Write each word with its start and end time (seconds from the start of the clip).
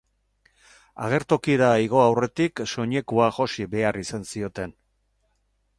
Agertokira 1.07 1.67
igo 1.89 2.01
aurretik 2.05 2.63
soinekoa 2.73 3.29
josi 3.39 3.69
behar 3.77 4.05
izan 4.07 4.29
zioten. 4.33 4.77